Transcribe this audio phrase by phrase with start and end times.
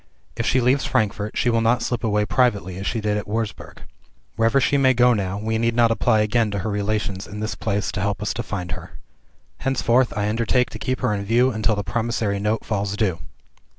[0.35, 3.83] If she leaves Frankfort, she will not slip away privately as she did at Wurzburg.
[4.35, 7.53] Wherever she may go now, we need not apply again to her relations in this
[7.53, 8.97] place to help us to find her.
[9.59, 13.19] Henceforth I undertake to keep her in view until the promissory note falls due.